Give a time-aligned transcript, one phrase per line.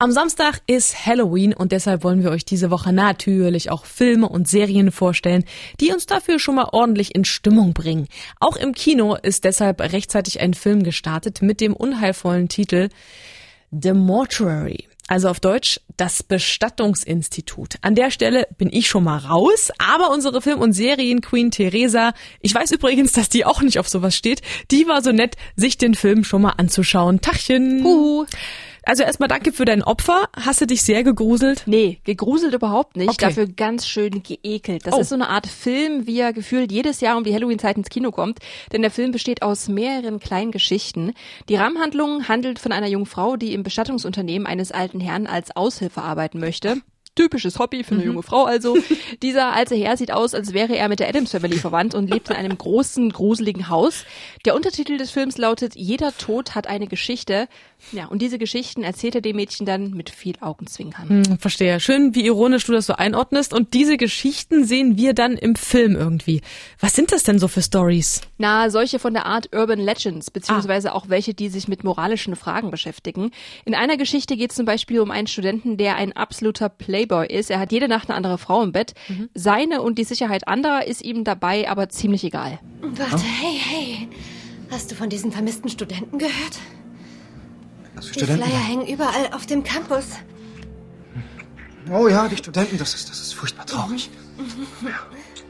[0.00, 4.46] Am Samstag ist Halloween und deshalb wollen wir euch diese Woche natürlich auch Filme und
[4.46, 5.44] Serien vorstellen,
[5.80, 8.06] die uns dafür schon mal ordentlich in Stimmung bringen.
[8.38, 12.90] Auch im Kino ist deshalb rechtzeitig ein Film gestartet mit dem unheilvollen Titel
[13.72, 14.86] The Mortuary.
[15.08, 17.74] Also auf Deutsch das Bestattungsinstitut.
[17.80, 22.54] An der Stelle bin ich schon mal raus, aber unsere Film- und Serien-Queen Theresa, ich
[22.54, 25.94] weiß übrigens, dass die auch nicht auf sowas steht, die war so nett, sich den
[25.94, 27.20] Film schon mal anzuschauen.
[27.20, 27.82] Tachchen!
[27.82, 28.26] Puh.
[28.88, 30.30] Also erstmal danke für dein Opfer.
[30.34, 31.64] Hast du dich sehr gegruselt?
[31.66, 33.10] Nee, gegruselt überhaupt nicht.
[33.10, 33.18] Okay.
[33.26, 34.86] Dafür ganz schön geekelt.
[34.86, 35.00] Das Oh.
[35.00, 38.10] ist so eine Art Film, wie er gefühlt jedes Jahr um die Halloween-Zeit ins Kino
[38.12, 38.38] kommt.
[38.72, 41.12] Denn der Film besteht aus mehreren kleinen Geschichten.
[41.50, 46.00] Die Rahmenhandlung handelt von einer jungen Frau, die im Bestattungsunternehmen eines alten Herrn als Aushilfe
[46.00, 46.78] arbeiten möchte.
[47.18, 48.78] Typisches Hobby für eine junge Frau also.
[49.22, 52.30] Dieser alte Herr sieht aus, als wäre er mit der Adams Family verwandt und lebt
[52.30, 54.04] in einem großen, gruseligen Haus.
[54.44, 57.48] Der Untertitel des Films lautet Jeder Tod hat eine Geschichte.
[57.90, 61.08] Ja, und diese Geschichten erzählt er dem Mädchen dann mit viel Augenzwinkern.
[61.08, 61.80] Hm, verstehe.
[61.80, 63.52] Schön, wie ironisch du das so einordnest.
[63.52, 66.40] Und diese Geschichten sehen wir dann im Film irgendwie.
[66.78, 68.20] Was sind das denn so für Stories?
[68.36, 72.70] Na, solche von der Art Urban Legends, beziehungsweise auch welche, die sich mit moralischen Fragen
[72.70, 73.32] beschäftigen.
[73.64, 77.50] In einer Geschichte geht es zum Beispiel um einen Studenten, der ein absoluter Playboy ist.
[77.50, 78.94] Er hat jede Nacht eine andere Frau im Bett.
[79.34, 82.58] Seine und die Sicherheit anderer ist ihm dabei aber ziemlich egal.
[82.82, 84.08] Warte, hey, hey.
[84.70, 86.58] Hast du von diesen vermissten Studenten gehört?
[87.96, 90.04] Also Die Flyer hängen überall auf dem Campus.
[91.90, 94.10] Oh ja, die Studenten, das ist, das ist furchtbar traurig.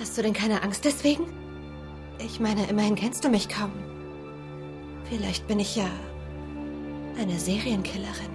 [0.00, 1.24] Hast du denn keine Angst deswegen?
[2.18, 3.72] Ich meine, immerhin kennst du mich kaum.
[5.08, 5.88] Vielleicht bin ich ja
[7.20, 8.30] eine Serienkillerin.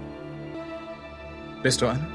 [1.62, 2.08] Bist du eine?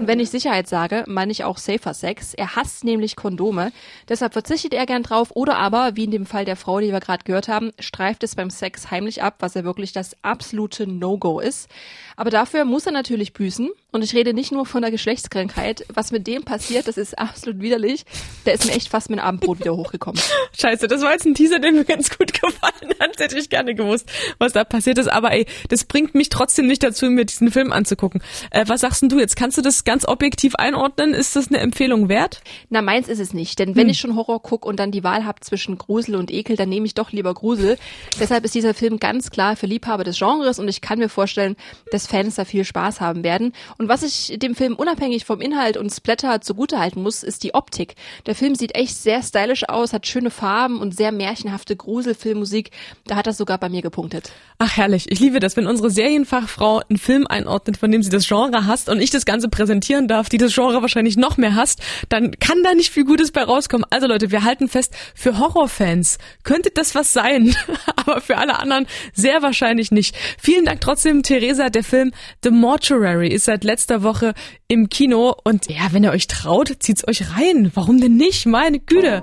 [0.00, 2.32] Und wenn ich Sicherheit sage, meine ich auch Safer Sex.
[2.32, 3.70] Er hasst nämlich Kondome.
[4.08, 7.00] Deshalb verzichtet er gern drauf oder aber, wie in dem Fall der Frau, die wir
[7.00, 11.38] gerade gehört haben, streift es beim Sex heimlich ab, was ja wirklich das absolute No-Go
[11.38, 11.68] ist.
[12.16, 13.68] Aber dafür muss er natürlich büßen.
[13.92, 15.84] Und ich rede nicht nur von der Geschlechtskrankheit.
[15.92, 18.04] Was mit dem passiert, das ist absolut widerlich.
[18.46, 20.20] Der ist mir echt fast mit dem Abendbrot wieder hochgekommen.
[20.58, 23.18] Scheiße, das war jetzt ein Teaser, der mir ganz gut gefallen hat.
[23.18, 25.08] Hätte ich gerne gewusst, was da passiert ist.
[25.08, 28.22] Aber ey, das bringt mich trotzdem nicht dazu, mir diesen Film anzugucken.
[28.50, 29.36] Äh, was sagst denn du jetzt?
[29.36, 31.12] Kannst du das ganz objektiv einordnen?
[31.12, 32.42] Ist das eine Empfehlung wert?
[32.68, 33.58] Na, meins ist es nicht.
[33.58, 36.56] Denn wenn ich schon Horror guck und dann die Wahl hab zwischen Grusel und Ekel,
[36.56, 37.78] dann nehme ich doch lieber Grusel.
[38.20, 41.56] Deshalb ist dieser Film ganz klar für Liebhaber des Genres und ich kann mir vorstellen,
[41.90, 43.52] dass Fans da viel Spaß haben werden.
[43.80, 47.94] Und was ich dem Film unabhängig vom Inhalt und Splatter zugutehalten muss, ist die Optik.
[48.26, 52.72] Der Film sieht echt sehr stylisch aus, hat schöne Farben und sehr märchenhafte Gruselfilmmusik.
[53.06, 54.32] Da hat das sogar bei mir gepunktet.
[54.58, 58.28] Ach herrlich, ich liebe das, wenn unsere Serienfachfrau einen Film einordnet, von dem sie das
[58.28, 61.80] Genre hasst und ich das Ganze präsentieren darf, die das Genre wahrscheinlich noch mehr hasst,
[62.10, 63.86] dann kann da nicht viel Gutes bei rauskommen.
[63.88, 67.56] Also Leute, wir halten fest, für Horrorfans könnte das was sein,
[67.96, 70.14] aber für alle anderen sehr wahrscheinlich nicht.
[70.38, 71.70] Vielen Dank trotzdem, Theresa.
[71.70, 72.12] Der Film
[72.44, 74.34] The Mortuary ist seit letzter Woche
[74.66, 77.70] im Kino und ja, wenn ihr euch traut, zieht's euch rein.
[77.74, 78.46] Warum denn nicht?
[78.46, 79.22] Meine Güte.